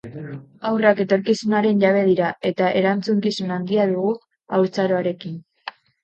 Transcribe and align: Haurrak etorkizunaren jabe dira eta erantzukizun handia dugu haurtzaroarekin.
Haurrak 0.67 0.99
etorkizunaren 1.01 1.83
jabe 1.83 1.99
dira 2.07 2.29
eta 2.49 2.69
erantzukizun 2.79 3.53
handia 3.57 3.85
dugu 3.91 4.09
haurtzaroarekin. 4.57 5.37